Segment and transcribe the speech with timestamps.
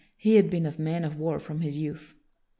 [0.17, 2.15] He had been a man of war from his youth.